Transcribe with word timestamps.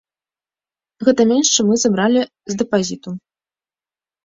Гэта 1.07 1.21
менш, 1.33 1.47
чым 1.55 1.69
мы 1.73 1.79
забралі 1.83 2.21
з 2.55 2.59
дэпазіту. 2.65 3.09